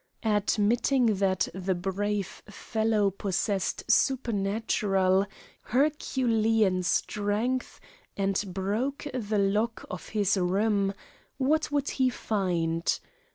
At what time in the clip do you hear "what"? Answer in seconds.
11.37-11.71